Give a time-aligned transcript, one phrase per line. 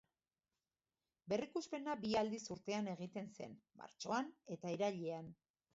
[1.33, 5.33] Berrikuspena bi aldiz urtean egiten zen, martxoan eta irailean.